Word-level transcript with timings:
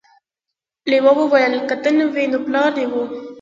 لیوه 0.89 1.13
وویل 1.17 1.53
که 1.69 1.75
ته 1.83 1.89
نه 1.97 2.05
وې 2.13 2.25
نو 2.31 2.37
پلار 2.45 2.69
دې 2.77 2.85
و. 2.91 2.93